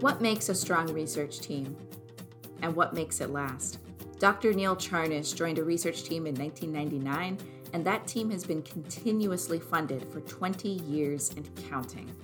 [0.00, 1.74] What makes a strong research team?
[2.60, 3.78] And what makes it last?
[4.18, 4.52] Dr.
[4.52, 7.38] Neil Charness joined a research team in 1999,
[7.72, 12.14] and that team has been continuously funded for 20 years and counting.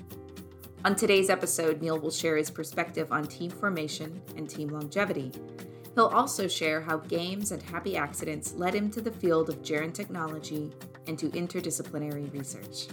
[0.84, 5.32] On today's episode, Neil will share his perspective on team formation and team longevity.
[5.94, 10.70] He'll also share how games and happy accidents led him to the field of gerontechnology
[11.06, 12.88] and to interdisciplinary research.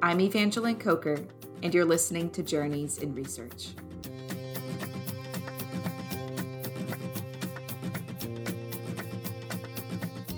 [0.00, 1.18] I'm Evangeline Coker,
[1.62, 3.68] and you're listening to Journeys in Research.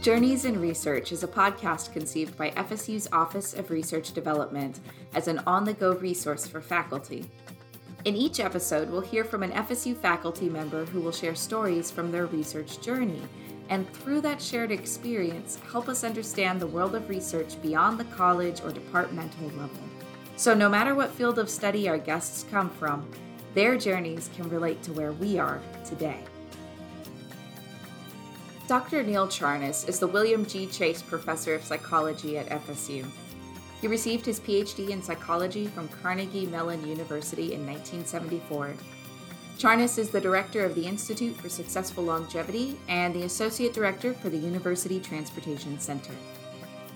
[0.03, 4.80] Journeys in Research is a podcast conceived by FSU's Office of Research Development
[5.15, 7.25] as an on the go resource for faculty.
[8.05, 12.11] In each episode, we'll hear from an FSU faculty member who will share stories from
[12.11, 13.23] their research journey,
[13.69, 18.61] and through that shared experience, help us understand the world of research beyond the college
[18.61, 19.91] or departmental level.
[20.37, 23.09] So, no matter what field of study our guests come from,
[23.55, 26.24] their journeys can relate to where we are today.
[28.66, 29.02] Dr.
[29.02, 30.66] Neil Charness is the William G.
[30.66, 33.07] Chase Professor of Psychology at FSU.
[33.80, 38.74] He received his PhD in psychology from Carnegie Mellon University in 1974.
[39.59, 44.29] Charness is the director of the Institute for Successful Longevity and the associate director for
[44.30, 46.15] the University Transportation Center.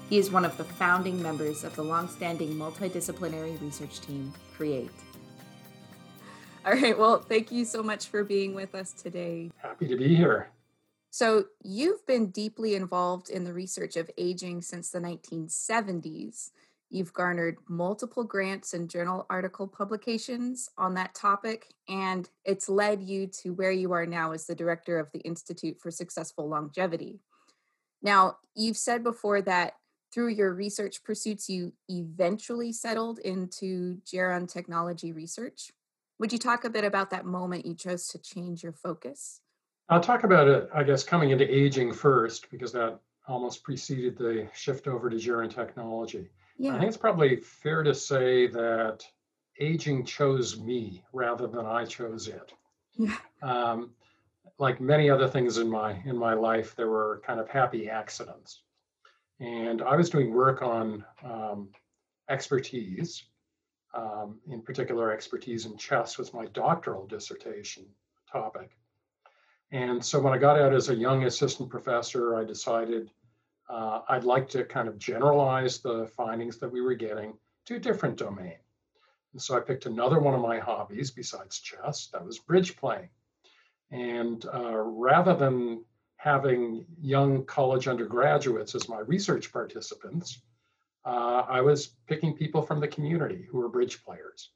[0.08, 4.90] He is one of the founding members of the longstanding multidisciplinary research team, CREATE.
[6.64, 9.50] All right, well, thank you so much for being with us today.
[9.56, 10.50] Happy to be here.
[11.10, 16.50] So, you've been deeply involved in the research of aging since the 1970s.
[16.90, 23.26] You've garnered multiple grants and journal article publications on that topic, and it's led you
[23.42, 27.18] to where you are now as the director of the Institute for Successful Longevity.
[28.02, 29.74] Now, you've said before that
[30.12, 35.70] through your research pursuits, you eventually settled into gerontechnology research.
[36.18, 39.40] Would you talk a bit about that moment you chose to change your focus?
[39.88, 44.48] I'll talk about it, I guess, coming into aging first, because that almost preceded the
[44.54, 46.28] shift over to gerontechnology.
[46.58, 46.74] Yeah.
[46.74, 49.04] I think it's probably fair to say that
[49.60, 52.52] aging chose me rather than I chose it.
[52.94, 53.16] Yeah.
[53.42, 53.90] Um,
[54.58, 58.62] like many other things in my in my life, there were kind of happy accidents,
[59.40, 61.68] and I was doing work on um,
[62.28, 63.24] expertise.
[63.94, 67.86] Um, in particular, expertise in chess was my doctoral dissertation
[68.30, 68.76] topic.
[69.72, 73.10] And so when I got out as a young assistant professor, I decided
[73.68, 77.34] uh, I'd like to kind of generalize the findings that we were getting
[77.66, 78.58] to a different domain.
[79.32, 83.08] And so I picked another one of my hobbies besides chess, that was bridge playing.
[83.90, 85.84] And uh, rather than
[86.16, 90.40] having young college undergraduates as my research participants,
[91.04, 94.50] uh, I was picking people from the community who were bridge players.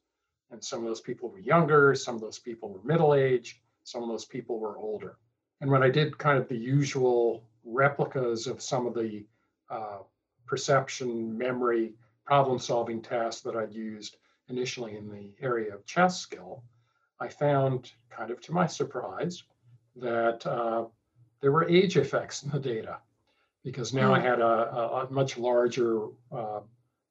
[0.50, 4.02] And some of those people were younger, some of those people were middle aged, some
[4.02, 5.16] of those people were older.
[5.60, 9.26] And when I did kind of the usual replicas of some of the
[9.70, 9.98] uh,
[10.46, 11.94] perception, memory,
[12.24, 14.16] problem solving tasks that I'd used
[14.48, 16.64] initially in the area of chess skill,
[17.20, 19.44] I found, kind of to my surprise,
[19.96, 20.86] that uh,
[21.40, 22.98] there were age effects in the data
[23.64, 24.14] because now.
[24.14, 26.60] I had a, a, a much larger uh,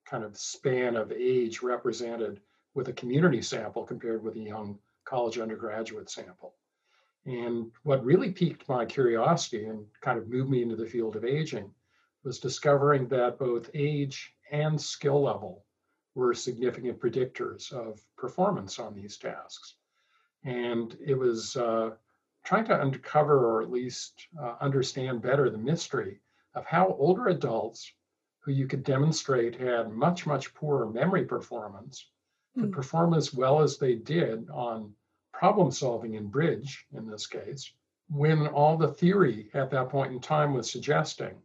[0.06, 2.42] kind of span of age represented
[2.74, 6.54] with a community sample compared with a young college undergraduate sample.
[7.26, 11.26] And what really piqued my curiosity and kind of moved me into the field of
[11.26, 11.72] aging
[12.24, 15.66] was discovering that both age and skill level
[16.16, 19.76] were significant predictors of performance on these tasks.
[20.44, 21.92] And it was uh,
[22.50, 26.20] trying to uncover or at least uh, understand better the mystery
[26.56, 27.94] of how older adults
[28.40, 32.10] who you could demonstrate had much, much poorer memory performance
[32.56, 32.74] could mm.
[32.74, 34.92] perform as well as they did on
[35.32, 37.72] problem solving in bridge, in this case,
[38.10, 41.36] when all the theory at that point in time was suggesting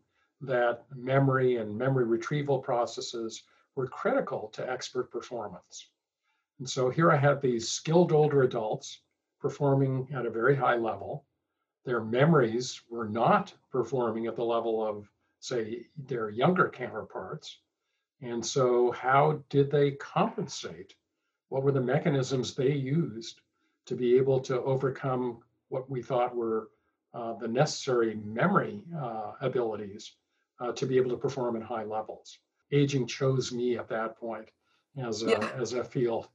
[0.40, 3.42] that memory and memory retrieval processes
[3.74, 5.86] were critical to expert performance.
[6.60, 9.02] And so here I had these skilled older adults
[9.44, 11.26] performing at a very high level.
[11.84, 15.06] Their memories were not performing at the level of,
[15.40, 17.58] say, their younger counterparts.
[18.22, 20.94] And so, how did they compensate?
[21.50, 23.42] What were the mechanisms they used
[23.84, 26.70] to be able to overcome what we thought were
[27.12, 30.12] uh, the necessary memory uh, abilities
[30.58, 32.38] uh, to be able to perform at high levels.
[32.72, 34.48] Aging chose me at that point
[34.96, 35.50] as a, yeah.
[35.58, 36.28] as a field.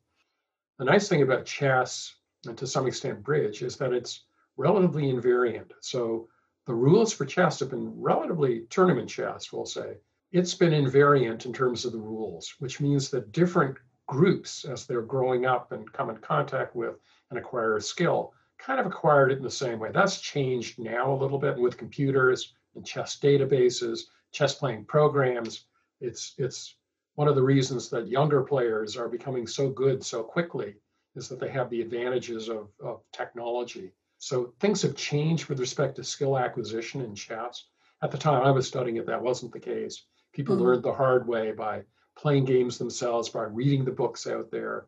[0.78, 2.14] The nice thing about chess,
[2.46, 4.24] and to some extent bridge, is that it's
[4.58, 5.72] relatively invariant.
[5.82, 6.28] So
[6.66, 9.98] the rules for chess have been relatively tournament chess, we'll say.
[10.32, 13.78] It's been invariant in terms of the rules, which means that different
[14.08, 16.96] groups as they're growing up and come in contact with
[17.30, 19.90] and acquire a skill kind of acquired it in the same way.
[19.92, 24.02] That's changed now a little bit with computers and chess databases,
[24.32, 25.66] chess playing programs.
[26.02, 26.76] It's it's
[27.16, 30.76] one of the reasons that younger players are becoming so good so quickly
[31.20, 33.92] is that they have the advantages of, of technology.
[34.18, 37.66] So things have changed with respect to skill acquisition in chess.
[38.02, 40.06] At the time I was studying it, that wasn't the case.
[40.34, 40.66] People mm-hmm.
[40.66, 41.84] learned the hard way by
[42.18, 44.88] playing games themselves, by reading the books out there.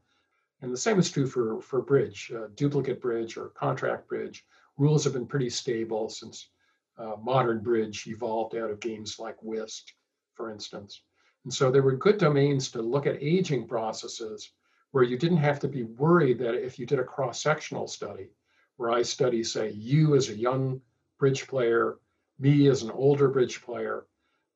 [0.61, 4.45] And the same is true for, for bridge, uh, duplicate bridge or contract bridge.
[4.77, 6.49] Rules have been pretty stable since
[6.97, 9.93] uh, modern bridge evolved out of games like Whist,
[10.33, 11.03] for instance.
[11.43, 14.51] And so there were good domains to look at aging processes
[14.91, 18.29] where you didn't have to be worried that if you did a cross sectional study,
[18.77, 20.81] where I study, say, you as a young
[21.19, 21.97] bridge player,
[22.39, 24.05] me as an older bridge player,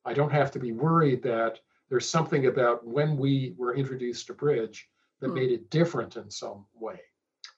[0.04, 4.34] I don't have to be worried that there's something about when we were introduced to
[4.34, 4.88] bridge
[5.20, 5.34] that hmm.
[5.34, 7.00] made it different in some way.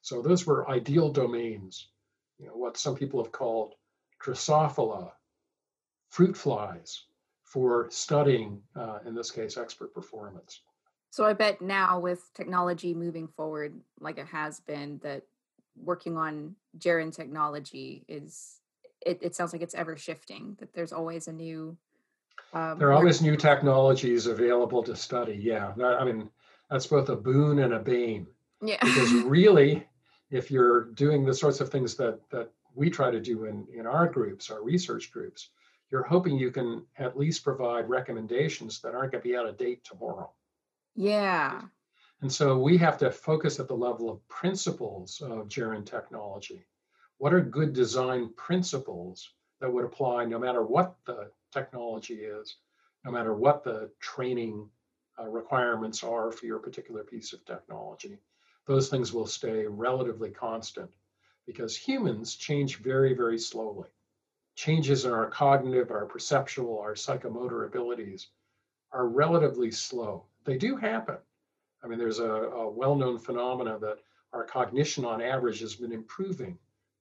[0.03, 1.89] So those were ideal domains,
[2.39, 3.75] you know, what some people have called
[4.23, 5.13] Drosophila,
[6.11, 7.05] fruit flies,
[7.45, 10.61] for studying, uh, in this case, expert performance.
[11.10, 15.22] So I bet now with technology moving forward, like it has been, that
[15.76, 18.58] working on gerontechnology is
[19.05, 20.56] it, it sounds like it's ever shifting.
[20.60, 21.76] That there's always a new.
[22.52, 25.38] Um, there are always new technologies available to study.
[25.40, 26.31] Yeah, I mean
[26.70, 28.26] that's both a boon and a bane.
[28.60, 28.78] Yeah.
[28.82, 29.87] because really,
[30.31, 33.87] if you're doing the sorts of things that that we try to do in in
[33.87, 35.50] our groups, our research groups,
[35.90, 39.56] you're hoping you can at least provide recommendations that aren't going to be out of
[39.56, 40.31] date tomorrow.
[41.00, 41.62] Yeah.
[42.23, 46.65] And so we have to focus at the level of principles of gerontechnology.
[47.19, 49.31] What are good design principles
[49.61, 52.56] that would apply no matter what the technology is,
[53.05, 54.69] no matter what the training
[55.21, 58.19] uh, requirements are for your particular piece of technology?
[58.67, 60.91] Those things will stay relatively constant
[61.47, 63.89] because humans change very, very slowly
[64.56, 68.31] changes in our cognitive, our perceptual, our psychomotor abilities
[68.91, 70.25] are relatively slow.
[70.44, 71.19] They do happen.
[71.82, 73.99] I mean, there's a, a well known phenomena that
[74.32, 76.58] our cognition on average has been improving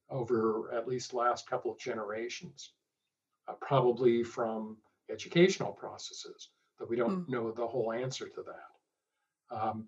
[0.10, 2.72] over at least last couple of generations,
[3.48, 4.78] uh, probably from
[5.10, 6.50] educational processes,
[6.80, 7.30] but we don't mm.
[7.30, 9.56] know the whole answer to that.
[9.56, 9.88] Um,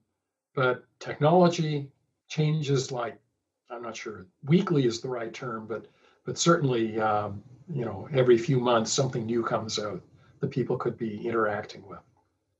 [0.55, 1.91] but technology
[2.27, 3.19] changes like,
[3.69, 5.85] I'm not sure weekly is the right term, but
[6.25, 10.01] but certainly um, you know every few months something new comes out
[10.39, 11.99] that people could be interacting with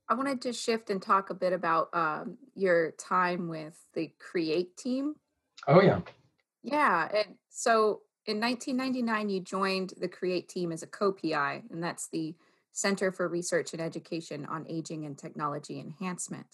[0.09, 4.75] i wanted to shift and talk a bit about um, your time with the create
[4.77, 5.15] team
[5.67, 5.99] oh yeah
[6.63, 12.09] yeah and so in 1999 you joined the create team as a co-pi and that's
[12.09, 12.35] the
[12.71, 16.45] center for research and education on aging and technology enhancement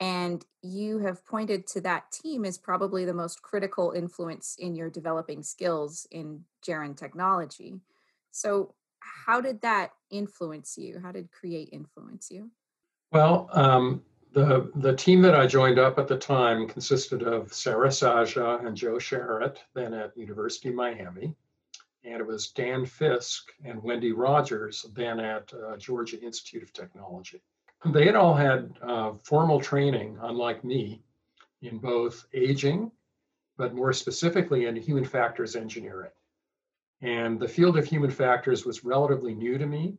[0.00, 4.88] and you have pointed to that team as probably the most critical influence in your
[4.88, 7.80] developing skills in gerontechnology.
[8.30, 11.00] So, how did that influence you?
[11.02, 12.50] How did Create influence you?
[13.12, 14.02] Well, um,
[14.32, 18.76] the the team that I joined up at the time consisted of Sarah Czaja and
[18.76, 21.34] Joe Sharit, then at University of Miami,
[22.04, 27.42] and it was Dan Fisk and Wendy Rogers, then at uh, Georgia Institute of Technology.
[27.84, 31.02] They had all had uh, formal training, unlike me,
[31.62, 32.92] in both aging,
[33.56, 36.12] but more specifically in human factors engineering.
[37.02, 39.96] And the field of human factors was relatively new to me.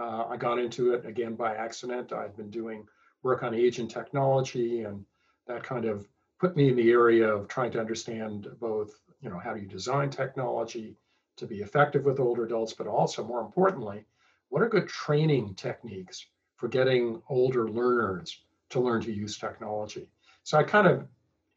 [0.00, 2.12] Uh, I got into it again by accident.
[2.12, 2.86] I'd been doing
[3.22, 5.04] work on age and technology, and
[5.46, 9.38] that kind of put me in the area of trying to understand both, you know,
[9.38, 10.96] how do you design technology
[11.36, 14.06] to be effective with older adults, but also more importantly,
[14.48, 16.26] what are good training techniques
[16.56, 18.40] for getting older learners
[18.70, 20.08] to learn to use technology.
[20.44, 21.06] So I kind of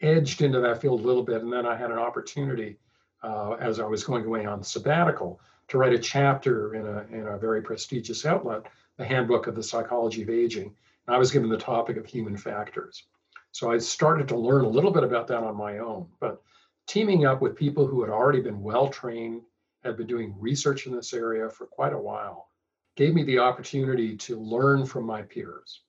[0.01, 2.77] edged into that field a little bit, and then I had an opportunity
[3.23, 5.39] uh, as I was going away on sabbatical
[5.69, 8.63] to write a chapter in a, in a very prestigious outlet,
[8.97, 10.73] the Handbook of the Psychology of Aging.
[11.07, 13.03] And I was given the topic of human factors.
[13.51, 16.41] So I started to learn a little bit about that on my own, but
[16.87, 19.41] teaming up with people who had already been well trained,
[19.83, 22.47] had been doing research in this area for quite a while,
[22.95, 25.81] gave me the opportunity to learn from my peers.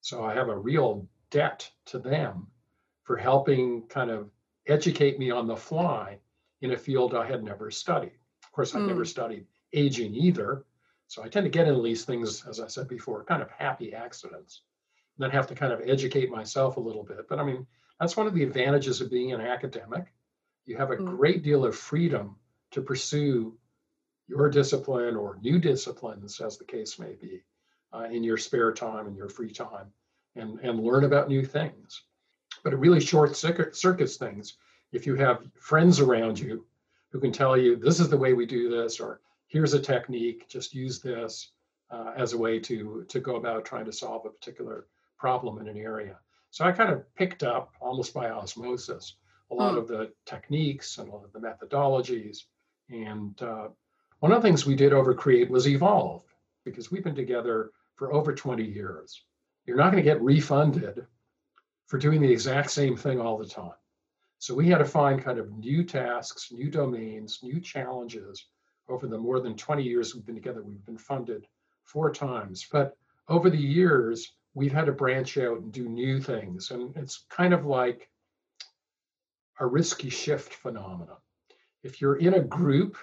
[0.00, 2.48] So I have a real debt to them
[3.04, 4.30] for helping kind of
[4.66, 6.18] educate me on the fly
[6.60, 8.18] in a field I had never studied.
[8.54, 8.86] Of course, I've mm.
[8.86, 10.64] never studied aging either.
[11.08, 13.92] So I tend to get into these things, as I said before, kind of happy
[13.92, 14.62] accidents.
[15.16, 17.28] And then have to kind of educate myself a little bit.
[17.28, 17.66] But I mean,
[17.98, 20.04] that's one of the advantages of being an academic.
[20.66, 21.04] You have a mm.
[21.04, 22.36] great deal of freedom
[22.70, 23.58] to pursue
[24.28, 27.42] your discipline or new disciplines, as the case may be,
[27.92, 29.92] uh, in your spare time and your free time.
[30.36, 32.02] and, and learn about new things.
[32.62, 34.56] But it really short circuits things.
[34.92, 36.64] If you have friends around you
[37.14, 40.48] who can tell you, this is the way we do this, or here's a technique,
[40.48, 41.52] just use this
[41.92, 45.68] uh, as a way to, to go about trying to solve a particular problem in
[45.68, 46.18] an area.
[46.50, 49.14] So I kind of picked up almost by osmosis
[49.52, 49.78] a lot mm.
[49.78, 52.38] of the techniques and a lot of the methodologies.
[52.90, 53.68] And uh,
[54.18, 56.24] one of the things we did over Create was evolve
[56.64, 59.22] because we've been together for over 20 years.
[59.66, 61.06] You're not going to get refunded
[61.86, 63.70] for doing the exact same thing all the time.
[64.44, 68.44] So we had to find kind of new tasks, new domains, new challenges
[68.90, 70.62] over the more than 20 years we've been together.
[70.62, 71.46] We've been funded
[71.84, 72.66] four times.
[72.70, 72.94] But
[73.26, 76.72] over the years, we've had to branch out and do new things.
[76.72, 78.10] And it's kind of like
[79.60, 81.16] a risky shift phenomenon.
[81.82, 82.98] If you're in a group,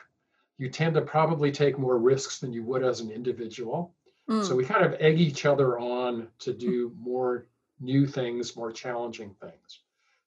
[0.60, 3.96] you tend to probably take more risks than you would as an individual.
[4.30, 4.46] Mm.
[4.46, 7.48] So we kind of egg each other on to do more
[7.80, 9.80] new things, more challenging things.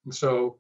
[0.07, 0.57] And so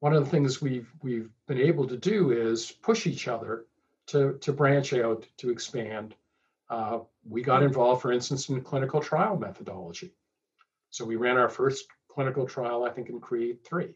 [0.00, 3.66] one of the things we've we've been able to do is push each other
[4.08, 6.14] to to branch out, to expand,
[6.70, 10.12] uh, we got involved, for instance, in clinical trial methodology.
[10.90, 13.94] So we ran our first clinical trial, I think, in Create 3.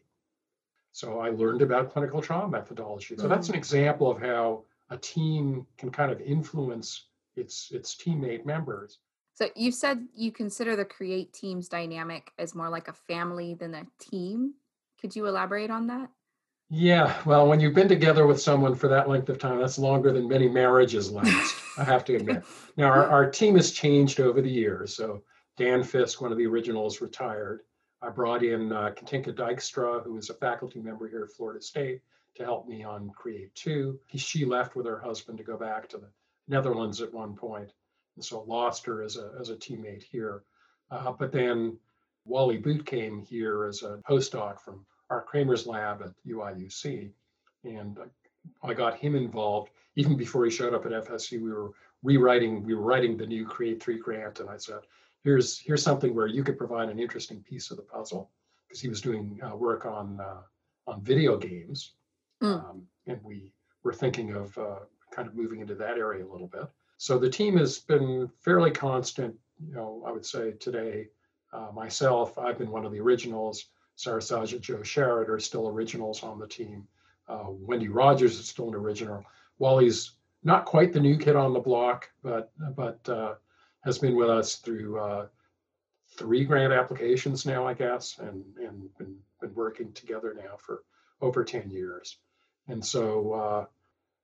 [0.91, 3.15] So I learned about clinical trial methodology.
[3.17, 3.59] So that's an mm-hmm.
[3.59, 8.99] example of how a team can kind of influence its its teammate members.
[9.33, 13.73] So you said you consider the Create team's dynamic as more like a family than
[13.73, 14.53] a team.
[15.03, 16.09] Could you elaborate on that?
[16.69, 20.13] Yeah, well, when you've been together with someone for that length of time, that's longer
[20.13, 22.45] than many marriages last, I have to admit.
[22.77, 24.95] Now, our, our team has changed over the years.
[24.95, 25.21] So,
[25.57, 27.63] Dan Fisk, one of the originals, retired.
[28.01, 32.01] I brought in uh, Katinka Dijkstra, who is a faculty member here at Florida State,
[32.35, 33.99] to help me on Create 2.
[34.15, 36.09] She left with her husband to go back to the
[36.47, 37.73] Netherlands at one point,
[38.15, 40.43] and so lost her as a, as a teammate here.
[40.89, 41.77] Uh, but then
[42.25, 47.11] Wally Boot came here as a postdoc from Art Kramer's lab at UIUC.
[47.63, 47.99] And
[48.63, 51.39] I got him involved even before he showed up at FSU.
[51.39, 54.39] We were rewriting, we were writing the new Create 3 grant.
[54.39, 54.79] And I said,
[55.23, 58.31] here's, here's something where you could provide an interesting piece of the puzzle.
[58.67, 60.41] Because he was doing uh, work on, uh,
[60.87, 61.93] on video games.
[62.41, 62.67] Mm.
[62.67, 63.53] Um, and we
[63.83, 64.79] were thinking of uh,
[65.11, 66.67] kind of moving into that area a little bit.
[66.97, 69.35] So the team has been fairly constant.
[69.63, 71.09] You know, I would say today,
[71.53, 73.65] uh, myself, I've been one of the originals.
[73.95, 76.87] Sarah Czaja, Joe Sharit are still originals on the team.
[77.27, 79.23] Uh, Wendy Rogers is still an original.
[79.59, 83.35] Wally's not quite the new kid on the block, but but uh,
[83.83, 85.27] has been with us through uh,
[86.17, 90.83] three grant applications now, I guess, and and been, been working together now for
[91.21, 92.17] over 10 years.
[92.67, 93.65] And so uh,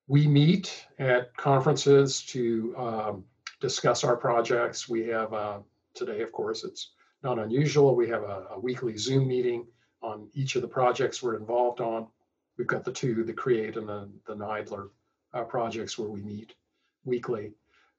[0.08, 3.24] we meet at conferences to um,
[3.62, 4.90] discuss our projects.
[4.90, 5.60] We have uh,
[5.94, 6.92] today, of course, it's
[7.24, 7.96] not unusual.
[7.96, 9.68] We have a, a, weekly Zoom meeting
[10.02, 12.08] on each of the projects we're involved on.
[12.58, 14.90] We've got the two, the Create and the, the NIDILRR
[15.34, 16.54] uh, projects where we meet
[17.04, 17.54] weekly.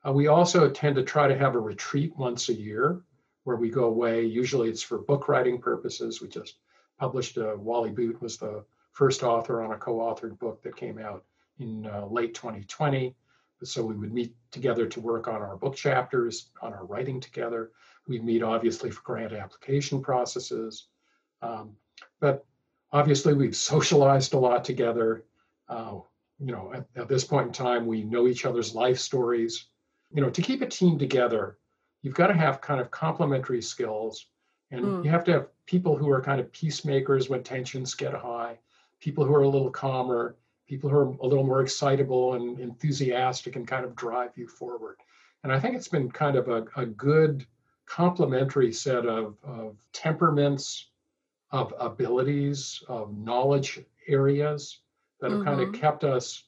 [0.07, 3.03] Uh, we also tend to try to have a retreat once a year
[3.45, 4.25] where we go away.
[4.25, 6.21] Usually it's for book writing purposes.
[6.21, 6.57] We just
[6.99, 11.25] published, uh, Wally Boot was the first author on a co-authored book that came out
[11.59, 13.15] in uh, late 2020.
[13.63, 17.73] So we would meet together to work on our book chapters, on our writing together.
[18.09, 20.87] We meet obviously for grant application processes.
[21.43, 21.77] Um,
[22.21, 22.47] but
[22.93, 25.25] obviously we've socialized a lot together.
[25.69, 26.01] Uh,
[26.39, 29.67] you know, at, at, this point in time, we know each other's life stories.
[30.13, 31.59] You know, to keep a team together,
[32.03, 34.27] you've got to have kind of complementary skills
[34.71, 35.05] and mm.
[35.05, 38.59] you have to have people who are kind of peacemakers when tensions get high,
[39.01, 40.37] people who are a little calmer,
[40.71, 44.99] people who are a little more excitable and enthusiastic and kind of drive you forward.
[45.43, 47.45] And I think it's been kind of a, a good
[47.87, 50.91] complementary set of, of temperaments,
[51.51, 54.79] of abilities, of knowledge areas
[55.21, 55.49] that have mm-hmm.
[55.49, 56.45] kind of kept us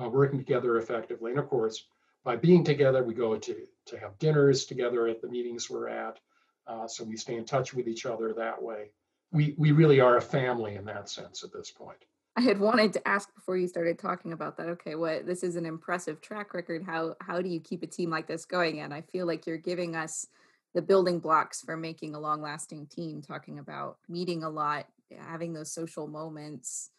[0.00, 1.32] uh, working together effectively.
[1.32, 1.84] And of course,
[2.24, 6.18] by being together, we go to, to have dinners together at the meetings we're at.
[6.66, 8.92] Uh, so we stay in touch with each other that way.
[9.30, 11.98] We, we really are a family in that sense at this point.
[12.38, 14.68] I had wanted to ask before you started talking about that.
[14.68, 16.84] Okay, what this is an impressive track record.
[16.84, 18.78] How how do you keep a team like this going?
[18.78, 20.24] And I feel like you're giving us
[20.72, 23.22] the building blocks for making a long lasting team.
[23.22, 24.86] Talking about meeting a lot,
[25.18, 26.90] having those social moments,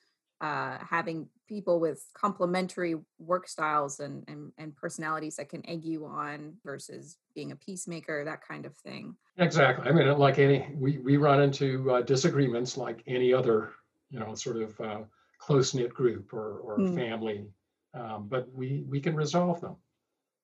[0.41, 6.05] uh, having people with complementary work styles and, and and personalities that can egg you
[6.05, 9.15] on versus being a peacemaker, that kind of thing.
[9.38, 9.88] Exactly.
[9.88, 13.72] I mean, like any, we we run into uh, disagreements like any other,
[14.12, 14.81] you know, sort of.
[14.81, 15.00] Uh,
[15.39, 16.96] close knit group or, or mm.
[16.96, 17.48] family,
[17.93, 19.75] um, but we we can resolve them,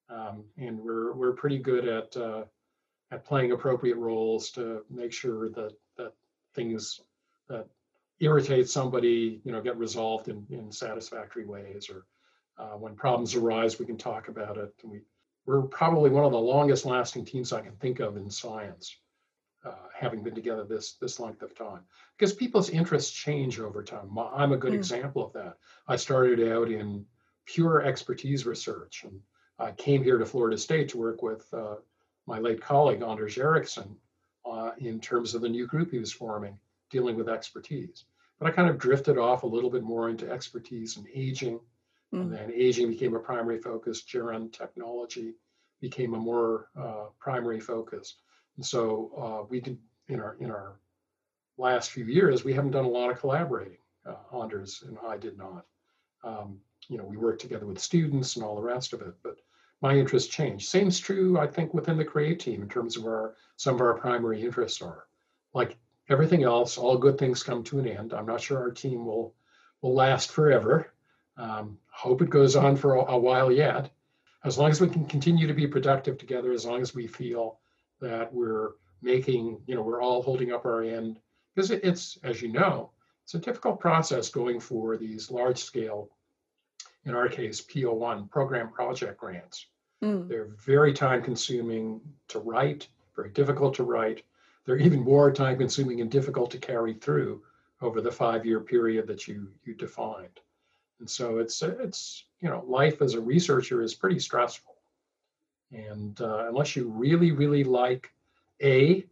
[0.08, 2.44] um, and we're we're pretty good at uh,
[3.10, 6.12] at playing appropriate roles to make sure that that
[6.54, 7.00] things
[7.48, 7.66] that
[8.20, 12.06] irritate somebody, you know, get resolved in, in satisfactory ways, or
[12.58, 14.72] uh, when problems arise, we can talk about it.
[14.82, 15.02] We,
[15.44, 18.96] we're probably one of the longest lasting teams I can think of in science,
[19.66, 21.80] uh, having been together this this length of time.
[22.16, 24.16] Because people's interests change over time.
[24.18, 24.76] I'm a good mm.
[24.76, 25.56] example of that.
[25.88, 27.04] I started out in
[27.46, 29.20] pure expertise research, and
[29.58, 31.76] I came here to Florida State to work with uh,
[32.26, 33.96] my late colleague Anders Ericsson
[34.44, 36.58] uh, in terms of the new group he was forming
[36.90, 38.04] dealing with expertise.
[38.38, 41.60] But I kind of drifted off a little bit more into expertise and aging.
[42.14, 42.20] Mm.
[42.20, 44.04] And then aging became a primary focus.
[44.04, 45.32] gerontechnology
[45.80, 48.16] became a more uh, primary focus.
[48.56, 50.76] And so uh, we did in our in our
[51.58, 53.78] last few years, we haven't done a lot of collaborating.
[54.04, 55.66] Uh, Anders and I did not.
[56.22, 56.58] Um,
[56.88, 59.38] you know, we worked together with students and all the rest of it, but
[59.82, 60.68] my interests changed.
[60.68, 63.94] Same's true, I think, within the create team in terms of where some of our
[63.94, 65.06] primary interests are.
[65.52, 65.76] Like
[66.08, 68.12] everything else, all good things come to an end.
[68.12, 69.34] I'm not sure our team will
[69.82, 70.92] will last forever.
[71.36, 73.90] Um, hope it goes on for a, a, while yet.
[74.44, 77.58] As long as we can continue to be productive together, as long as we feel
[78.00, 78.70] that we're
[79.02, 81.18] making, you know, we're all holding up our end,
[81.54, 82.90] because it, it's, as you know,
[83.24, 86.10] it's a difficult process going for these large scale,
[87.04, 89.66] in our case, PO1 program project grants.
[90.02, 90.28] Mm.
[90.28, 94.22] They're very time consuming to write, very difficult to write
[94.66, 97.42] they're even more time consuming and difficult to carry through
[97.80, 100.40] over the five year period that you you defined
[100.98, 104.75] and so it's it's you know life as a researcher is pretty stressful
[105.72, 108.12] and uh, unless you really really like
[108.62, 109.04] a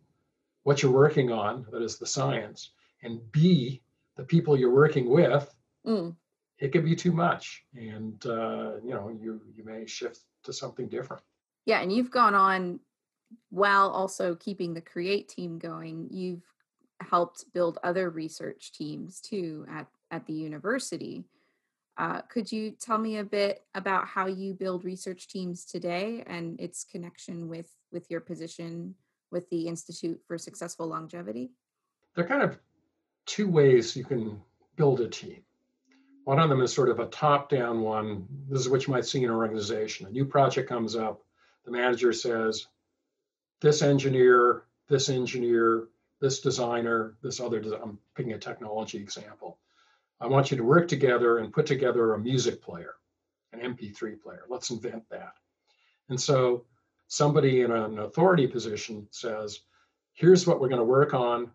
[0.63, 2.71] what you're working on that is the science
[3.03, 3.83] and b
[4.17, 5.55] the people you're working with
[5.87, 6.15] mm.
[6.59, 7.65] it can be too much.
[7.75, 11.23] And uh, you know you you may shift to something different.
[11.67, 12.81] Yeah and you've gone on
[13.51, 16.09] while also keeping the create team going.
[16.11, 16.45] You've
[17.01, 21.25] helped build other research teams too at, at the university
[21.97, 26.61] uh, could you tell me a bit about how you build research teams today and
[26.61, 28.95] its connection with with your position
[29.31, 31.51] with the institute for successful longevity?
[32.15, 32.59] There are kind of
[33.27, 34.41] two ways you can
[34.77, 35.43] build a team.
[36.25, 38.27] One of them is sort of a top down one.
[38.49, 40.07] This is what you might see in an organization.
[40.07, 41.23] A new project comes up.
[41.65, 42.67] The manager says
[43.61, 45.89] this engineer, this engineer,
[46.21, 49.59] this designer, this other, I'm picking a technology example.
[50.21, 52.95] I want you to work together and put together a music player,
[53.53, 54.45] an MP3 player.
[54.49, 55.35] Let's invent that.
[56.09, 56.65] And so
[57.09, 59.61] somebody in an authority position says,
[60.13, 61.51] here's what we're going to work on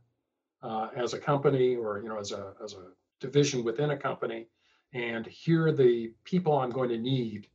[0.61, 2.87] uh, as a company or you know as a as a
[3.21, 4.47] division within a company
[4.93, 7.47] and here are the people i'm going to need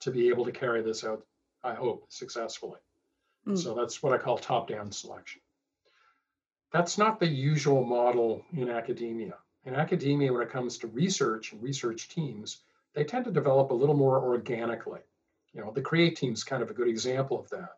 [0.00, 1.26] to be able to carry this out
[1.62, 2.78] i hope successfully
[3.48, 3.58] Mm.
[3.58, 5.40] So that's what I call top down selection.
[6.72, 9.34] That's not the usual model in academia.
[9.68, 12.62] In academia, when it comes to research and research teams,
[12.94, 15.02] they tend to develop a little more organically.
[15.52, 17.76] You know, the CREATE team is kind of a good example of that.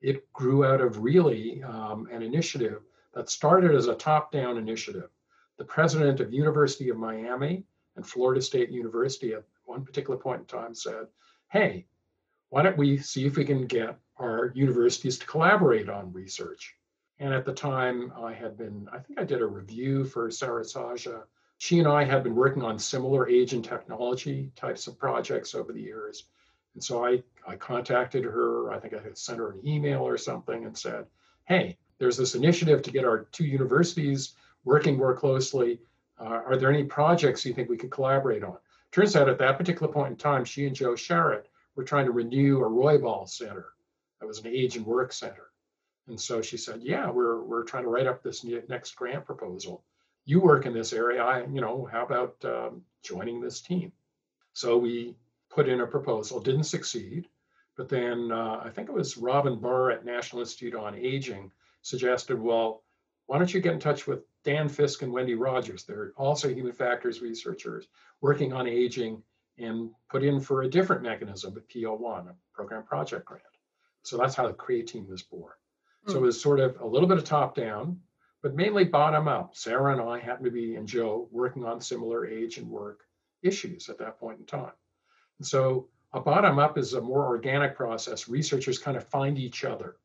[0.00, 2.80] It grew out of really um, an initiative
[3.12, 5.10] that started as a top down initiative.
[5.58, 7.64] The president of University of Miami
[7.96, 11.06] and Florida State University at one particular point in time said,
[11.50, 11.84] hey,
[12.48, 16.76] why don't we see if we can get our universities to collaborate on research.
[17.18, 20.62] And at the time, I had been, I think I did a review for Sara
[20.62, 21.22] Czaja.
[21.58, 25.72] She and I had been working on similar age and technology types of projects over
[25.72, 26.24] the years.
[26.74, 28.70] And so I, I contacted her.
[28.70, 31.06] I think I had sent her an email or something and said,
[31.46, 35.80] hey, there's this initiative to get our two universities working more closely.
[36.20, 38.58] Uh, are there any projects you think we could collaborate on?
[38.92, 41.44] Turns out at that particular point in time, she and Joe Sharit
[41.76, 43.72] were trying to renew a Roybal Center
[44.20, 45.48] That was an age and work center.
[46.08, 49.84] And so she said, yeah, we're, we're trying to write up this next grant proposal.
[50.24, 51.22] You work in this area.
[51.22, 53.92] I, you know, how about um, joining this team?
[54.52, 55.16] So we
[55.50, 57.28] put in a proposal, didn't succeed.
[57.76, 62.40] But then uh, I think it was Robin Barr at National Institute on Aging suggested,
[62.40, 62.82] well,
[63.26, 65.84] why don't you get in touch with Dan Fisk and Wendy Rogers?
[65.84, 67.86] They're also human factors researchers
[68.20, 69.22] working on aging
[69.58, 73.42] and put in for a different mechanism, the PO1, a program project grant.
[74.02, 75.52] So that's how the Create team was born.
[76.06, 76.24] So it hmm.
[76.26, 78.00] was sort of a little bit of top down,
[78.42, 79.56] but mainly bottom up.
[79.56, 83.00] Sarah and I happened to be, and Joe, working on similar age and work
[83.42, 84.72] issues at that point in time.
[85.38, 88.28] And so a bottom up is a more organic process.
[88.28, 89.96] Researchers kind of find each other.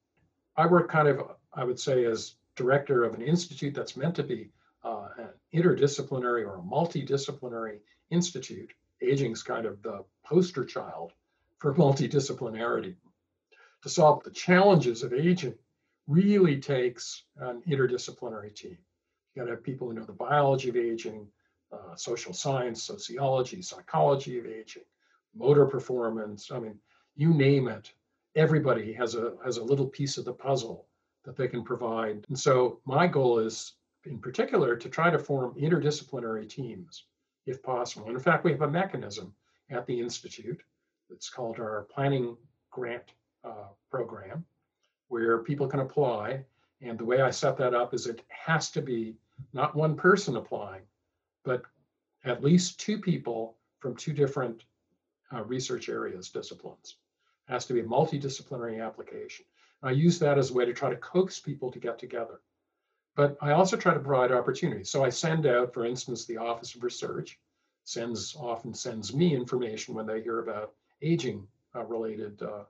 [0.57, 1.21] I work kind of,
[1.53, 4.49] I would say, as director of an institute that's meant to be
[4.83, 8.73] uh, an interdisciplinary or a multidisciplinary institute.
[9.01, 11.13] Aging is kind of the poster child
[11.59, 12.95] for multidisciplinarity
[13.83, 15.55] to solve the challenges of aging.
[16.11, 18.77] Really takes an interdisciplinary team.
[19.33, 21.25] You got to have people who know the biology of aging,
[21.71, 24.83] uh, social science, sociology, psychology of aging,
[25.33, 26.51] motor performance.
[26.51, 26.77] I mean,
[27.15, 27.93] you name it.
[28.35, 30.87] Everybody has a has a little piece of the puzzle
[31.23, 32.25] that they can provide.
[32.27, 33.73] And so my goal is,
[34.05, 37.05] in particular, to try to form interdisciplinary teams,
[37.45, 38.07] if possible.
[38.07, 39.33] And in fact, we have a mechanism
[39.69, 40.61] at the institute.
[41.09, 42.37] It's called our planning
[42.71, 44.45] grant uh, program,
[45.11, 46.43] where people can apply.
[46.81, 49.15] And the way I set that up is it has to be
[49.53, 50.83] not one person applying,
[51.43, 51.63] but
[52.23, 54.63] at least two people from two different
[55.33, 56.95] uh, research areas, disciplines.
[57.47, 59.45] It has to be a multidisciplinary application.
[59.83, 62.39] I use that as a way to try to coax people to get together.
[63.15, 64.89] But I also try to provide opportunities.
[64.89, 67.37] So I send out, for instance, the Office of Research
[67.83, 71.45] sends often sends me information when they hear about aging
[71.75, 72.63] uh, related uh,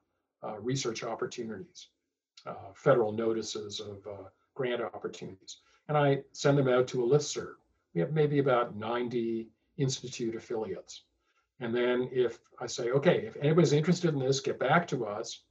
[0.44, 1.88] uh, research opportunities,
[2.46, 4.24] uh, federal notices of uh,
[4.54, 5.58] grant opportunities.
[5.88, 7.56] And I send them out to a listserv.
[7.94, 11.04] We have maybe about 90 institute affiliates.
[11.60, 15.44] And then if I say, okay, if anybody's interested in this, get back to us.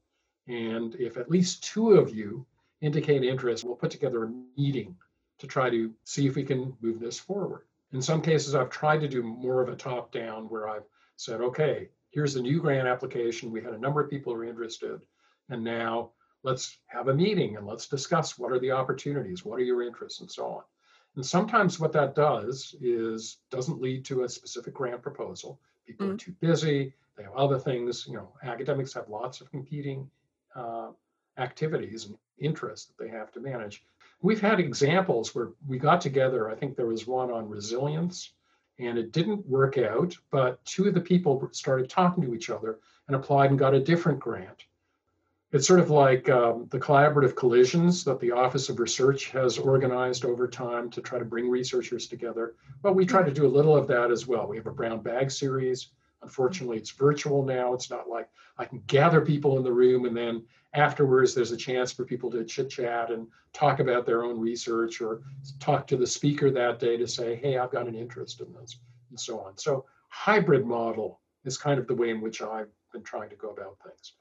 [0.48, 2.44] And if at least two of you
[2.80, 4.96] indicate interest, we'll put together a meeting
[5.38, 7.62] to try to see if we can move this forward.
[7.92, 10.84] In some cases, I've tried to do more of a top down where I've
[11.16, 13.50] said, okay, here's the new grant application.
[13.50, 15.00] We had a number of people who are interested.
[15.48, 16.10] And now
[16.42, 20.20] let's have a meeting and let's discuss what are the opportunities, what are your interests,
[20.20, 20.62] and so on.
[21.16, 25.60] And sometimes what that does is doesn't lead to a specific grant proposal.
[25.86, 26.14] People mm-hmm.
[26.14, 28.06] are too busy, they have other things.
[28.06, 30.08] You know, academics have lots of competing
[30.54, 30.88] uh,
[31.36, 33.84] activities and interests that they have to manage.
[34.22, 36.50] We've had examples where we got together.
[36.50, 38.32] I think there was one on resilience,
[38.78, 42.78] and it didn't work out, but two of the people started talking to each other
[43.06, 44.64] and applied and got a different grant.
[45.52, 50.24] It's sort of like um, the collaborative collisions that the Office of Research has organized
[50.24, 52.54] over time to try to bring researchers together.
[52.82, 54.46] But we try to do a little of that as well.
[54.46, 55.88] We have a brown bag series
[56.22, 57.72] Unfortunately, it's virtual now.
[57.72, 61.56] It's not like I can gather people in the room and then afterwards there's a
[61.56, 65.22] chance for people to chit chat and talk about their own research or
[65.58, 68.78] talk to the speaker that day to say, hey, I've got an interest in this
[69.08, 69.56] and so on.
[69.56, 73.50] So hybrid model is kind of the way in which I've been trying to go
[73.50, 74.12] about things.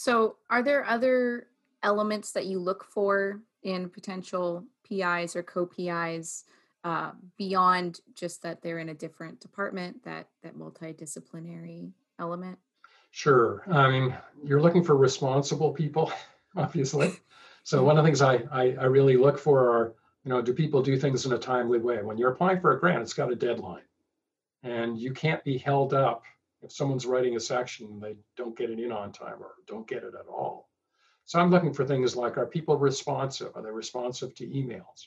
[0.00, 1.48] So are there other
[1.82, 6.44] elements that you look for in potential PIs or co-PIs
[6.84, 12.58] uh, beyond just that they're in a different department, that that multidisciplinary element?
[13.10, 13.62] Sure.
[13.70, 16.10] I mean, you're looking for responsible people,
[16.56, 17.12] obviously.
[17.64, 20.54] So one of the things I, I, I really look for are, you know, do
[20.54, 22.02] people do things in a timely way?
[22.02, 23.84] When you're applying for a grant, it's got a deadline,
[24.62, 26.22] and you can't be held up
[26.62, 29.88] if someone's writing a section and they don't get it in on time or don't
[29.88, 30.68] get it at all.
[31.24, 33.52] So I'm looking for things like are people responsive?
[33.54, 35.06] Are they responsive to emails?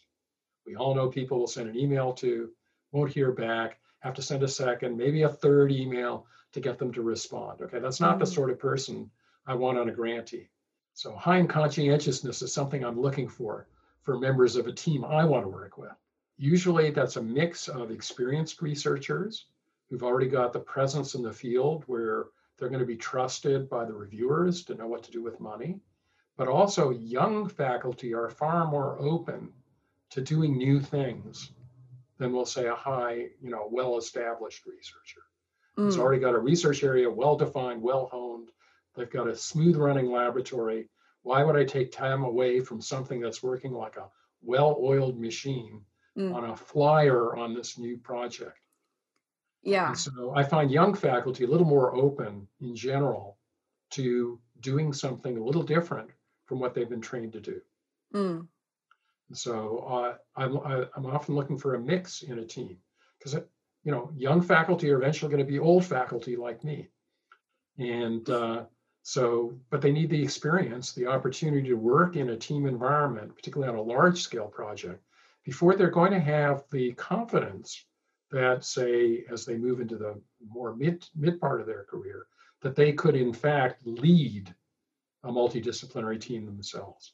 [0.66, 2.50] We all know people will send an email to,
[2.92, 6.94] won't hear back, have to send a second, maybe a third email to get them
[6.94, 7.62] to respond.
[7.62, 8.34] Okay, that's not the mm.
[8.34, 9.10] sort of person
[9.46, 10.50] I want on a grantee.
[10.94, 13.68] So high in conscientiousness is something I'm looking for
[14.04, 15.92] for members of a team I want to work with.
[16.38, 19.46] Usually that's a mix of experienced researchers
[19.94, 22.26] who've already got the presence in the field where
[22.58, 25.80] they're going to be trusted by the reviewers to know what to do with money.
[26.36, 29.54] But also young faculty are far more open
[30.10, 31.52] to doing new things
[32.18, 35.22] than we'll say a high, you know, well-established researcher.
[35.78, 35.90] Mm.
[35.90, 38.50] It's already got a research area well defined, well honed.
[38.96, 40.90] They've got a smooth running laboratory.
[41.22, 44.10] Why would I take time away from something that's working like a
[44.42, 45.82] well-oiled machine
[46.18, 46.34] mm.
[46.34, 48.58] on a flyer on this new project?
[49.64, 49.90] Yeah.
[49.90, 53.38] And so I find young faculty a little more open in general
[53.92, 56.10] to doing something a little different
[56.46, 57.62] from what they've been trained to do.
[58.14, 58.48] Mm.
[59.32, 62.78] So uh, I'm, I, I'm often looking for a mix in a team
[63.18, 63.34] because,
[63.84, 66.90] you know, young faculty are eventually going to be old faculty like me.
[67.78, 68.64] And uh,
[69.02, 73.72] so, but they need the experience, the opportunity to work in a team environment, particularly
[73.72, 75.02] on a large scale project,
[75.44, 77.86] before they're going to have the confidence
[78.34, 82.28] that, say, as they move into the more mid, mid part of their career,
[82.62, 84.54] that they could in fact lead
[85.24, 87.14] a multidisciplinary team themselves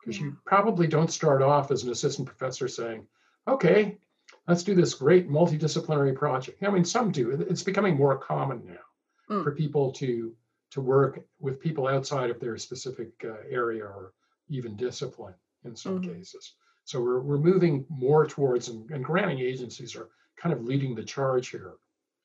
[0.00, 3.06] because you probably don't start off as an assistant professor saying,
[3.48, 3.98] okay,
[4.46, 6.62] let's do this great multidisciplinary project.
[6.62, 7.30] I mean, some do.
[7.48, 9.42] It's becoming more common now mm.
[9.42, 10.34] for people to
[10.72, 14.12] to work with people outside of their specific uh, area or
[14.48, 16.12] even discipline in some mm-hmm.
[16.12, 16.54] cases.
[16.84, 21.02] So we're, we're moving more towards, and, and, granting agencies are kind of leading the
[21.02, 21.74] charge here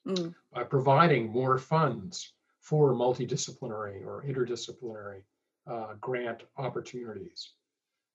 [0.07, 0.33] mm.
[0.53, 5.21] by providing more funds for multidisciplinary or interdisciplinary
[5.67, 7.53] uh, grant opportunities.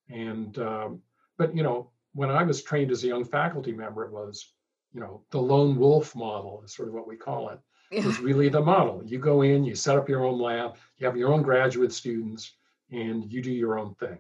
[0.09, 1.03] And um,
[1.37, 4.53] but you know, when I was trained as a young faculty member, it was
[4.93, 7.59] you know the lone wolf model is sort of what we call it.
[7.91, 8.07] Yeah.
[8.07, 9.03] Is really the model.
[9.05, 12.57] You go in, you set up your own lab, you have your own graduate students,
[12.91, 14.19] and you do your own thing.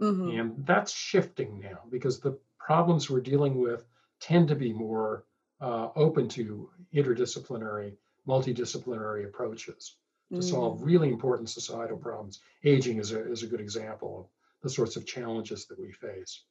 [0.00, 0.38] Mm-hmm.
[0.38, 3.86] And that's shifting now because the problems we're dealing with
[4.20, 5.24] tend to be more
[5.60, 7.94] uh, open to interdisciplinary,
[8.26, 9.96] multidisciplinary approaches
[10.30, 10.48] to mm-hmm.
[10.48, 12.40] solve really important societal problems.
[12.64, 14.26] Aging is a, is a good example of
[14.62, 16.42] the sorts of challenges that we face.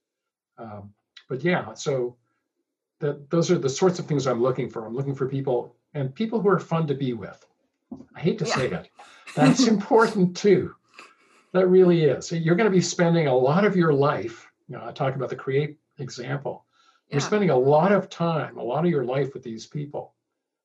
[0.58, 0.94] Um,
[1.30, 2.16] but yeah, so
[3.00, 4.86] that those are the sorts of things I'm looking for.
[4.86, 7.46] I'm looking for people and people who are fun to be with.
[8.16, 8.56] I hate to yeah.
[8.56, 8.90] say it.
[9.36, 10.74] That's important too.
[11.54, 12.32] That really is.
[12.32, 14.48] You're going to be spending a lot of your life.
[14.68, 16.66] You know, I talk about the create example.
[17.10, 20.14] You're spending a lot of time, a lot of your life with these people.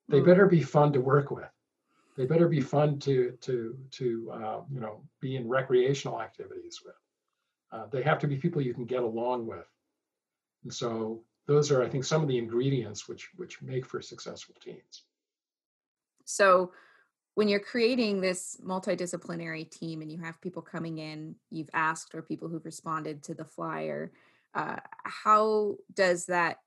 [0.09, 0.26] They mm.
[0.26, 1.48] better be fun to work with.
[2.16, 6.94] They better be fun to to to uh, you know be in recreational activities with.
[7.70, 9.66] Uh, they have to be people you can get along with.
[10.64, 14.55] And so those are, I think, some of the ingredients which which make for successful
[14.62, 15.05] teams.
[16.24, 16.72] So
[17.35, 22.22] when you're creating this multidisciplinary team and you have people coming in, you've asked or
[22.22, 24.12] people who've responded to the flyer,
[24.55, 26.59] uh, how does that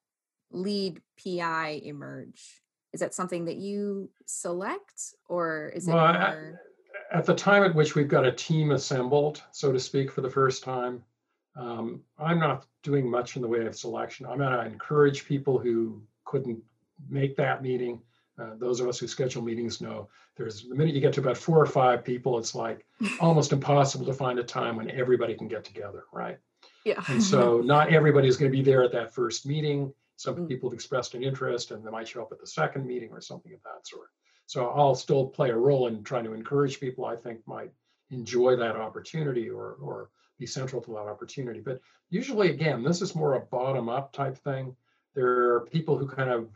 [0.52, 2.62] lead PI emerge?
[2.94, 6.62] Is that something that you select or is it well, more...
[7.12, 10.30] at the time at which we've got a team assembled, so to speak, for the
[10.30, 11.04] first time,
[11.58, 14.26] um, I'm not doing much in the way of selection.
[14.26, 16.60] I'm going to encourage people who couldn't
[17.10, 18.02] make that meeting
[18.38, 21.38] uh, those of us who schedule meetings know there's the minute you get to about
[21.38, 22.86] four or five people, it's like
[23.20, 26.38] almost impossible to find a time when everybody can get together, right?
[26.86, 27.04] Yeah.
[27.08, 29.94] and so not everybody is going to be there at that first meeting.
[30.16, 30.48] Some mm.
[30.48, 33.20] people have expressed an interest and they might show up at the second meeting or
[33.20, 34.10] something of that sort.
[34.46, 37.72] So I'll still play a role in trying to encourage people I think might
[38.12, 41.62] enjoy that opportunity or or be central to that opportunity.
[41.62, 44.76] But usually, again, this is more a bottom up type thing.
[45.16, 46.50] There are people who kind of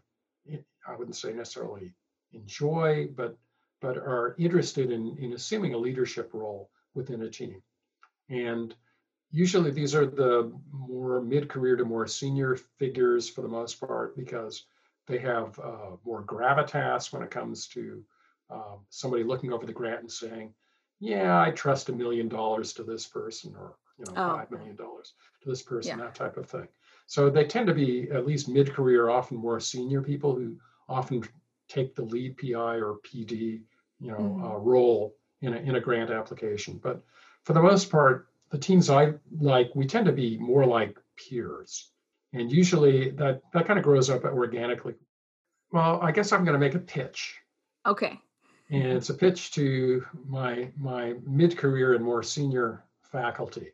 [0.87, 1.93] I wouldn't say necessarily
[2.33, 3.37] enjoy, but
[3.81, 7.61] but are interested in, in assuming a leadership role within a team.
[8.27, 8.75] And
[9.31, 14.65] usually these are the more mid-career to more senior figures for the most part because
[15.07, 18.03] they have uh, more gravitas when it comes to
[18.49, 20.53] uh, somebody looking over the grant and saying,
[20.99, 24.37] yeah, I trust a million dollars to this person or you know, oh.
[24.37, 25.13] five million dollars
[25.43, 26.05] to this person, yeah.
[26.05, 26.67] that type of thing.
[27.07, 31.23] So they tend to be at least mid-career, often more senior people who often
[31.67, 33.61] take the lead PI or PD,
[33.99, 34.45] you know, mm-hmm.
[34.45, 36.79] uh, role in a, in a grant application.
[36.81, 37.01] But
[37.43, 41.91] for the most part, the teams I like, we tend to be more like peers.
[42.33, 44.95] And usually that, that kind of grows up organically.
[45.71, 47.35] Well, I guess I'm going to make a pitch.
[47.85, 48.19] Okay.
[48.71, 53.71] And it's a pitch to my my mid-career and more senior faculty.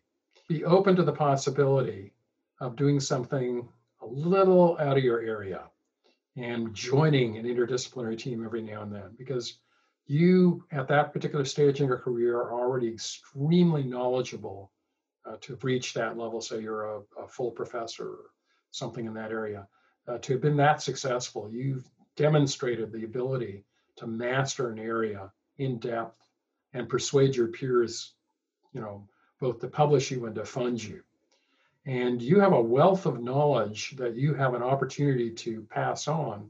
[0.47, 2.13] Be open to the possibility
[2.61, 3.67] of doing something
[4.01, 5.63] a little out of your area
[6.37, 9.59] and joining an interdisciplinary team every now and then because
[10.07, 14.71] you at that particular stage in your career are already extremely knowledgeable
[15.25, 16.41] uh, to reach that level.
[16.41, 18.25] Say you're a, a, full professor or
[18.71, 19.67] something in that area
[20.07, 23.65] uh, to have been that successful you've demonstrated the ability
[23.95, 26.21] to master an area in depth
[26.73, 28.13] and persuade your peers
[28.73, 29.07] you know
[29.39, 31.01] both to publish you and to fund you.
[31.85, 36.49] And you have a wealth of knowledge that you have an opportunity to pass on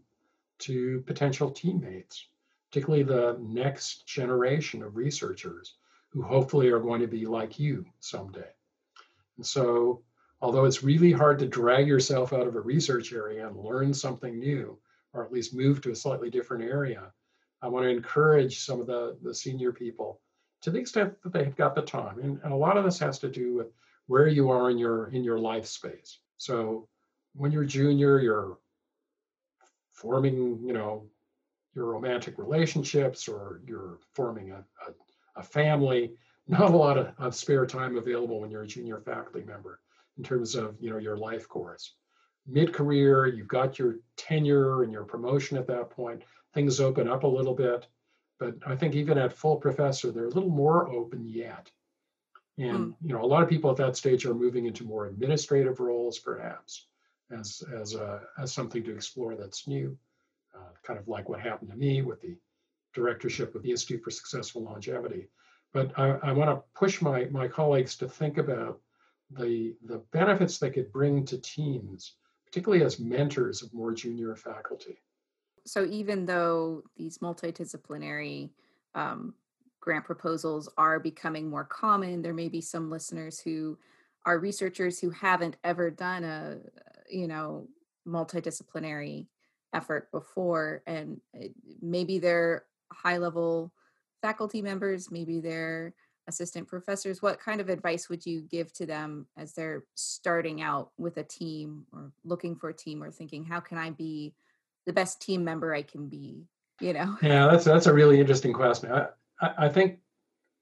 [0.59, 2.27] to potential teammates,
[2.69, 5.75] particularly the next generation of researchers
[6.09, 8.49] who hopefully are going to be like you someday.
[9.37, 10.01] And so,
[10.41, 14.39] although it's really hard to drag yourself out of a research area and learn something
[14.39, 14.77] new,
[15.13, 17.11] or at least move to a slightly different area,
[17.61, 20.21] I want to encourage some of the, the senior people
[20.61, 22.19] to the extent that they've got the time.
[22.19, 23.67] And, and a lot of this has to do with
[24.07, 26.19] where you are in your in your life space.
[26.37, 26.87] So
[27.33, 28.57] when you're junior, you're
[29.91, 31.07] forming, you know,
[31.75, 34.57] your romantic relationships or you're forming a,
[34.87, 36.13] a, a family.
[36.47, 39.79] Not a lot of, of spare time available when you're a junior faculty member
[40.17, 41.93] in terms of you know your life course.
[42.47, 46.21] Mid-career, you've got your tenure and your promotion at that point.
[46.53, 47.87] Things open up a little bit,
[48.39, 51.71] but I think even at full professor, they're a little more open yet.
[52.59, 52.95] And mm.
[53.01, 56.19] you know, a lot of people at that stage are moving into more administrative roles,
[56.19, 56.85] perhaps,
[57.31, 59.97] as as a, as something to explore that's new,
[60.55, 62.35] uh, kind of like what happened to me with the
[62.93, 65.27] directorship of the Institute for Successful Longevity.
[65.73, 68.79] But I, I want to push my my colleagues to think about
[69.31, 72.15] the the benefits they could bring to teams,
[72.45, 74.97] particularly as mentors of more junior faculty.
[75.65, 78.51] So even though these multidisciplinary
[78.93, 79.33] um,
[79.85, 82.21] grant proposals are becoming more common.
[82.21, 83.77] There may be some listeners who
[84.25, 86.57] are researchers who haven't ever done a
[87.07, 87.67] you know
[88.07, 89.27] multidisciplinary
[89.75, 91.49] effort before and eh,
[91.81, 93.73] maybe they're high level
[94.21, 95.93] faculty members maybe they're
[96.27, 100.89] assistant professors what kind of advice would you give to them as they're starting out
[100.97, 104.33] with a team or looking for a team or thinking how can i be
[104.85, 106.45] the best team member i can be?
[106.79, 107.17] You know?
[107.21, 108.91] Yeah that's that's a really interesting question.
[108.91, 109.07] I
[109.41, 109.99] i, I think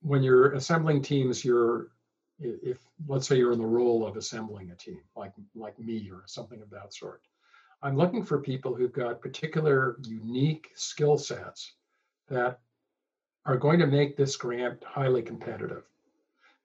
[0.01, 1.91] when you're assembling teams you're
[2.39, 6.23] if let's say you're in the role of assembling a team like like me or
[6.25, 7.21] something of that sort
[7.83, 11.73] i'm looking for people who've got particular unique skill sets
[12.27, 12.59] that
[13.45, 15.83] are going to make this grant highly competitive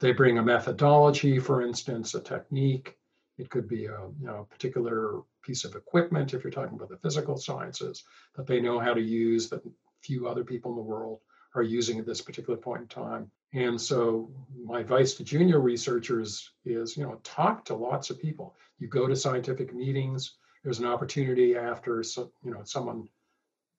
[0.00, 2.96] they bring a methodology for instance a technique
[3.36, 6.96] it could be a you know, particular piece of equipment if you're talking about the
[6.96, 8.02] physical sciences
[8.34, 9.62] that they know how to use that
[10.02, 11.20] few other people in the world
[11.54, 14.30] are using at this particular point in time and so
[14.62, 18.54] my advice to junior researchers is, you know, talk to lots of people.
[18.78, 20.34] You go to scientific meetings.
[20.64, 23.08] There's an opportunity after, so, you know, someone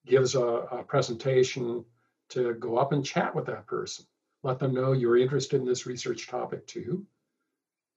[0.05, 1.83] gives a, a presentation
[2.29, 4.05] to go up and chat with that person.
[4.43, 7.05] Let them know you're interested in this research topic too.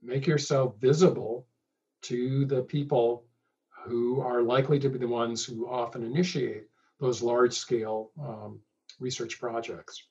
[0.03, 1.47] Make yourself visible
[2.03, 3.25] to the people
[3.85, 6.65] who are likely to be the ones who often initiate
[6.99, 8.61] those large scale um,
[8.99, 10.05] research projects.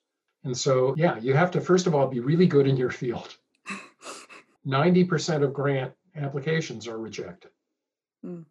[0.44, 3.36] And so, yeah, you have to, first of all, be really good in your field.
[4.66, 7.50] 90% of grant applications are rejected.
[8.24, 8.44] Mm.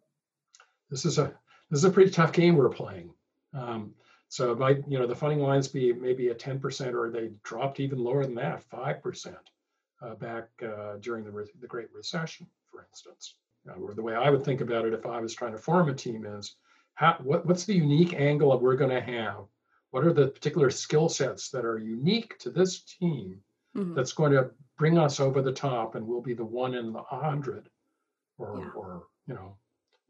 [0.92, 1.34] This is a
[1.70, 3.10] this is a pretty tough game we're playing.
[3.54, 3.94] Um,
[4.28, 7.80] so it might, you know, the funding lines be maybe a 10% or they dropped
[7.80, 9.34] even lower than that, 5%
[10.00, 13.34] uh, back uh, during the, re- the Great Recession, for instance.
[13.68, 15.90] Uh, or the way I would think about it if I was trying to form
[15.90, 16.56] a team is,
[16.94, 19.44] how, what, what's the unique angle that we're going to have
[19.92, 23.38] what are the particular skill sets that are unique to this team
[23.76, 23.94] mm-hmm.
[23.94, 27.02] that's going to bring us over the top and we'll be the one in the
[27.02, 27.68] hundred
[28.38, 28.70] or yeah.
[28.74, 29.54] or you know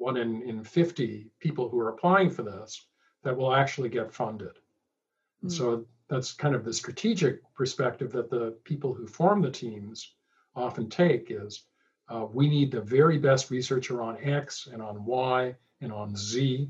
[0.02, 2.86] one in in 50 people who are applying for this
[3.22, 5.48] that will actually get funded mm-hmm.
[5.48, 10.14] so that's kind of the strategic perspective that the people who form the teams
[10.54, 11.64] often take is
[12.08, 16.68] uh, we need the very best researcher on x and on y and on z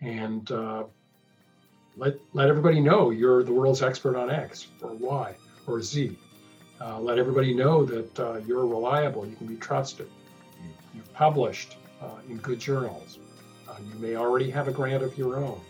[0.00, 0.84] and uh,
[1.96, 5.34] let, let everybody know you're the world's expert on X or Y
[5.66, 6.16] or Z.
[6.80, 10.08] Uh, let everybody know that uh, you're reliable, you can be trusted.
[10.94, 11.81] You, have published uh,
[12.28, 13.18] in good journals.
[13.68, 15.60] Uh, you may already have a grant of your own.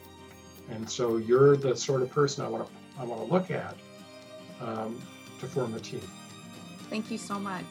[0.71, 3.75] And so you're the sort of person I want to I want to look at
[4.61, 5.01] um,
[5.40, 6.03] to form a team.
[6.90, 7.64] Thank you so much.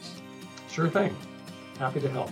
[0.68, 1.16] Sure thing.
[1.78, 2.30] Happy to help.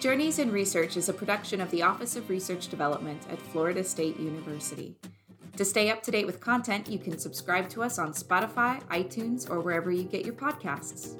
[0.00, 4.18] Journeys in Research is a production of the Office of Research Development at Florida State
[4.18, 4.96] University.
[5.56, 9.50] To stay up to date with content, you can subscribe to us on Spotify, iTunes,
[9.50, 11.16] or wherever you get your podcasts.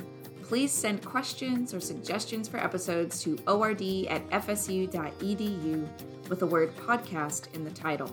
[0.48, 5.88] please send questions or suggestions for episodes to ord at fsu.edu
[6.30, 8.10] with the word podcast in the title.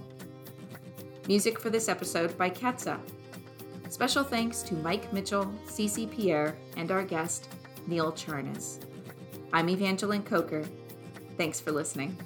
[1.29, 2.99] Music for this episode by Ketsa.
[3.95, 7.49] Special thanks to Mike Mitchell, Cece Pierre, and our guest,
[7.87, 8.81] Neil Charness.
[9.53, 10.65] I'm Evangeline Coker.
[11.37, 12.19] Thanks for listening.